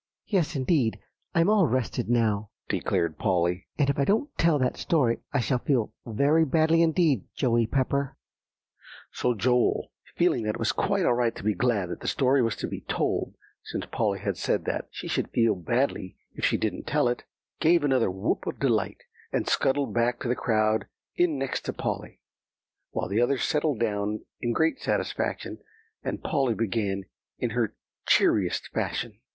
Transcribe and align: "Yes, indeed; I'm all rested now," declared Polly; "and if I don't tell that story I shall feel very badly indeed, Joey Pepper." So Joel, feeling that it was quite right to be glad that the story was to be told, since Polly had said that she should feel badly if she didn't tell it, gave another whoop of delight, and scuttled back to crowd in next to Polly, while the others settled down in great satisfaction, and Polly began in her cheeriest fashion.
"Yes, 0.25 0.55
indeed; 0.55 0.99
I'm 1.35 1.47
all 1.47 1.67
rested 1.67 2.09
now," 2.09 2.49
declared 2.67 3.19
Polly; 3.19 3.67
"and 3.77 3.87
if 3.87 3.99
I 3.99 4.03
don't 4.03 4.35
tell 4.35 4.57
that 4.57 4.75
story 4.75 5.19
I 5.31 5.39
shall 5.39 5.59
feel 5.59 5.93
very 6.07 6.43
badly 6.43 6.81
indeed, 6.81 7.25
Joey 7.35 7.67
Pepper." 7.67 8.17
So 9.11 9.35
Joel, 9.35 9.91
feeling 10.15 10.41
that 10.45 10.55
it 10.55 10.57
was 10.57 10.71
quite 10.71 11.03
right 11.03 11.35
to 11.35 11.43
be 11.43 11.53
glad 11.53 11.89
that 11.89 11.99
the 11.99 12.07
story 12.07 12.41
was 12.41 12.55
to 12.55 12.67
be 12.67 12.81
told, 12.87 13.35
since 13.63 13.85
Polly 13.85 14.17
had 14.21 14.37
said 14.37 14.65
that 14.65 14.87
she 14.89 15.07
should 15.07 15.29
feel 15.29 15.53
badly 15.53 16.17
if 16.33 16.45
she 16.45 16.57
didn't 16.57 16.87
tell 16.87 17.07
it, 17.07 17.23
gave 17.59 17.83
another 17.83 18.09
whoop 18.09 18.47
of 18.47 18.57
delight, 18.57 19.03
and 19.31 19.47
scuttled 19.47 19.93
back 19.93 20.19
to 20.21 20.33
crowd 20.33 20.87
in 21.15 21.37
next 21.37 21.61
to 21.65 21.73
Polly, 21.73 22.21
while 22.89 23.07
the 23.07 23.21
others 23.21 23.43
settled 23.43 23.79
down 23.79 24.25
in 24.39 24.51
great 24.51 24.79
satisfaction, 24.79 25.59
and 26.03 26.23
Polly 26.23 26.55
began 26.55 27.03
in 27.37 27.51
her 27.51 27.75
cheeriest 28.07 28.67
fashion. 28.69 29.19